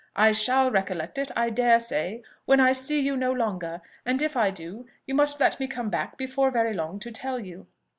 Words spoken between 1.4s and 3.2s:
dare say, when I see you